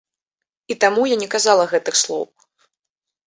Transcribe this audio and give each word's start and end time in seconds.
І 0.73 0.77
таму 0.83 1.03
я 1.09 1.17
не 1.23 1.27
казала 1.35 1.63
гэтых 1.73 1.95
слоў. 2.03 2.25